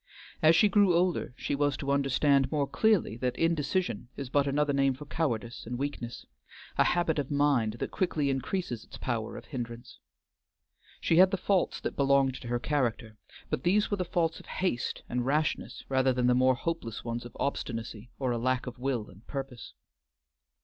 [0.41, 4.73] As she grew older she was to understand more clearly that indecision is but another
[4.73, 6.25] name for cowardice and weakness;
[6.75, 9.99] a habit of mind that quickly increases its power of hindrance.
[11.01, 13.15] She had the faults that belonged to her character,
[13.51, 17.23] but these were the faults of haste and rashness rather than the more hopeless ones
[17.23, 19.75] of obstinacy or a lack of will and purpose.